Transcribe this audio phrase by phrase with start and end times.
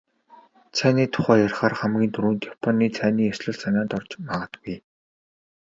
[0.75, 4.77] Цайны тухай ярихаар хамгийн түрүүнд "Японы цайны ёслол" санаанд орж магадгүй.